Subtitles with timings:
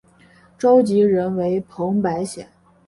[0.57, 2.49] 召集人为彭百显。